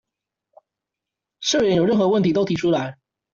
[1.41, 2.97] 社員有任何問題都提出來